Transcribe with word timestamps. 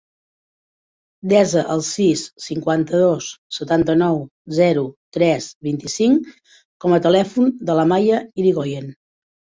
Desa 1.33 1.63
el 1.73 1.83
sis, 1.87 2.23
cinquanta-dos, 2.47 3.29
setanta-nou, 3.59 4.19
zero, 4.63 4.89
tres, 5.21 5.53
vint-i-cinc 5.71 6.37
com 6.87 7.01
a 7.01 7.05
telèfon 7.09 7.57
de 7.71 7.81
l'Amàlia 7.81 8.29
Irigoyen. 8.45 8.95